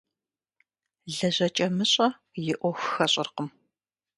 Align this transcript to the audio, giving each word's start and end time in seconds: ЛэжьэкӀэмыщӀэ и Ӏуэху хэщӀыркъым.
ЛэжьэкӀэмыщӀэ 1.15 2.07
и 2.49 2.53
Ӏуэху 2.59 2.89
хэщӀыркъым. 2.93 3.49